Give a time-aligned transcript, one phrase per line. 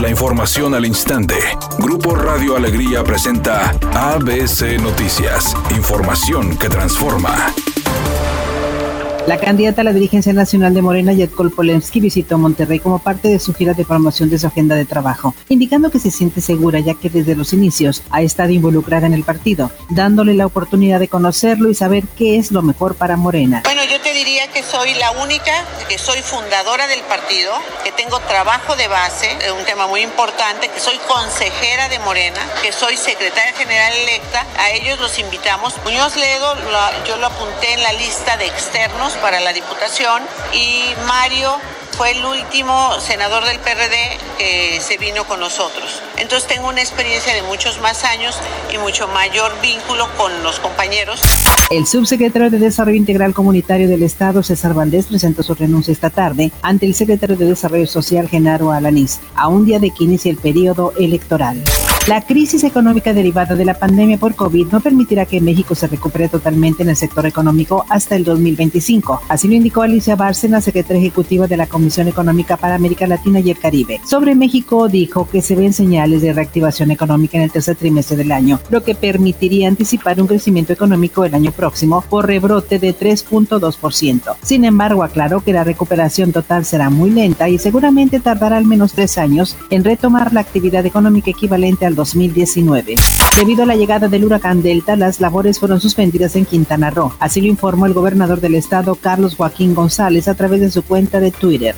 [0.00, 1.34] La información al instante.
[1.80, 5.56] Grupo Radio Alegría presenta ABC Noticias.
[5.76, 7.52] Información que transforma.
[9.28, 13.38] La candidata a la dirigencia nacional de Morena, Yetkol Polemski, visitó Monterrey como parte de
[13.38, 16.94] su gira de promoción de su agenda de trabajo, indicando que se siente segura ya
[16.94, 21.68] que desde los inicios ha estado involucrada en el partido, dándole la oportunidad de conocerlo
[21.68, 23.60] y saber qué es lo mejor para Morena.
[23.64, 27.52] Bueno, yo te diría que soy la única, que soy fundadora del partido,
[27.84, 32.72] que tengo trabajo de base, un tema muy importante, que soy consejera de Morena, que
[32.72, 34.44] soy secretaria general electa.
[34.58, 35.76] A ellos los invitamos.
[35.84, 36.56] Muñoz Ledo,
[37.06, 41.56] yo lo apunté en la lista de externos para la Diputación y Mario
[41.98, 46.00] fue el último senador del PRD que se vino con nosotros.
[46.16, 48.38] Entonces tengo una experiencia de muchos más años
[48.72, 51.20] y mucho mayor vínculo con los compañeros.
[51.70, 56.52] El subsecretario de Desarrollo Integral Comunitario del Estado, César Valdés, presentó su renuncia esta tarde
[56.62, 60.36] ante el secretario de Desarrollo Social, Genaro Alanís, a un día de que inicia el
[60.36, 61.64] periodo electoral.
[62.08, 66.30] La crisis económica derivada de la pandemia por COVID no permitirá que México se recupere
[66.30, 69.20] totalmente en el sector económico hasta el 2025.
[69.28, 73.50] Así lo indicó Alicia Bárcena, secretaria ejecutiva de la Comisión Económica para América Latina y
[73.50, 74.00] el Caribe.
[74.06, 78.32] Sobre México dijo que se ven señales de reactivación económica en el tercer trimestre del
[78.32, 84.36] año, lo que permitiría anticipar un crecimiento económico el año próximo por rebrote de 3.2%.
[84.40, 88.94] Sin embargo, aclaró que la recuperación total será muy lenta y seguramente tardará al menos
[88.94, 92.94] tres años en retomar la actividad económica equivalente al 2019.
[93.36, 97.12] Debido a la llegada del huracán Delta, las labores fueron suspendidas en Quintana Roo.
[97.18, 101.20] Así lo informó el gobernador del estado, Carlos Joaquín González, a través de su cuenta
[101.20, 101.74] de Twitter.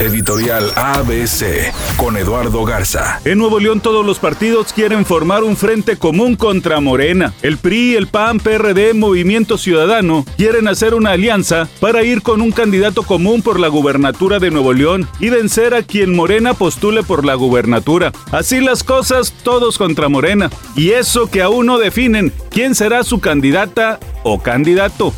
[0.00, 3.20] Editorial ABC con Eduardo Garza.
[3.24, 7.32] En Nuevo León todos los partidos quieren formar un frente común contra Morena.
[7.42, 12.50] El PRI, el PAN, PRD, Movimiento Ciudadano quieren hacer una alianza para ir con un
[12.50, 17.24] candidato común por la gubernatura de Nuevo León y vencer a quien Morena postule por
[17.24, 18.10] la gubernatura.
[18.32, 20.50] Así las cosas, todos contra Morena.
[20.74, 25.14] Y eso que aún no definen quién será su candidata o candidato.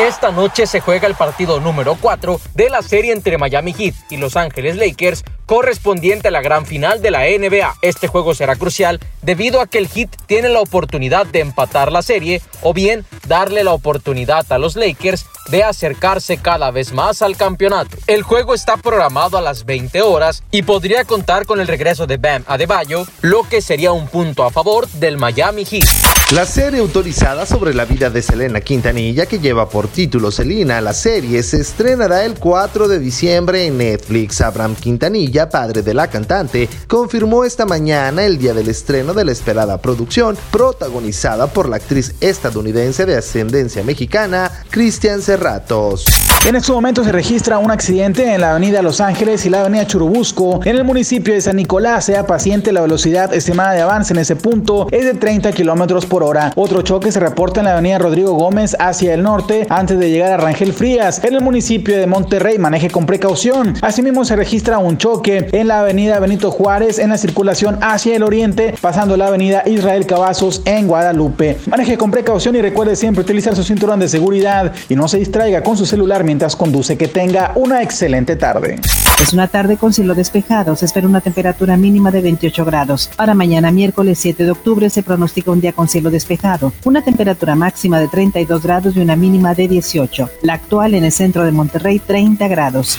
[0.00, 4.16] Esta noche se juega el partido número 4 de la serie entre Miami Heat y
[4.16, 7.76] Los Ángeles Lakers correspondiente a la gran final de la NBA.
[7.80, 12.02] Este juego será crucial debido a que el Heat tiene la oportunidad de empatar la
[12.02, 17.36] serie o bien darle la oportunidad a los Lakers de acercarse cada vez más al
[17.36, 17.96] campeonato.
[18.06, 22.16] El juego está programado a las 20 horas y podría contar con el regreso de
[22.16, 25.86] Bam Adebayo, lo que sería un punto a favor del Miami Heat.
[26.32, 30.92] La serie autorizada sobre la vida de Selena Quintanilla, que lleva por título Selena, la
[30.92, 34.40] serie se estrenará el 4 de diciembre en Netflix.
[34.40, 39.32] Abraham Quintanilla, padre de la cantante, confirmó esta mañana el día del estreno de la
[39.32, 46.06] esperada producción, protagonizada por la actriz estadounidense de ascendencia mexicana, Cristian Serratos.
[46.46, 49.86] En este momento se registra un accidente en la avenida Los Ángeles y la avenida
[49.86, 50.60] Churubusco.
[50.64, 54.36] En el municipio de San Nicolás, sea paciente, la velocidad estimada de avance en ese
[54.36, 56.52] punto es de 30 kilómetros por hora.
[56.54, 60.32] Otro choque se reporta en la avenida Rodrigo Gómez hacia el norte antes de llegar
[60.32, 61.24] a Rangel Frías.
[61.24, 63.74] En el municipio de Monterrey, maneje con precaución.
[63.82, 68.74] Asimismo, se registra un en la avenida Benito Juárez en la circulación hacia el oriente,
[68.80, 71.58] pasando la avenida Israel Cavazos en Guadalupe.
[71.66, 75.62] Maneje con precaución y recuerde siempre utilizar su cinturón de seguridad y no se distraiga
[75.62, 76.96] con su celular mientras conduce.
[76.96, 78.78] Que tenga una excelente tarde.
[79.20, 80.76] Es una tarde con cielo despejado.
[80.76, 83.10] Se espera una temperatura mínima de 28 grados.
[83.16, 86.72] Para mañana miércoles 7 de octubre se pronostica un día con cielo despejado.
[86.84, 90.30] Una temperatura máxima de 32 grados y una mínima de 18.
[90.42, 92.98] La actual en el centro de Monterrey 30 grados.